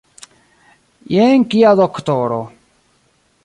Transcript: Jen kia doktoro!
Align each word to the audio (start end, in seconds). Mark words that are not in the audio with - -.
Jen 1.17 1.45
kia 1.53 1.75
doktoro! 1.83 2.43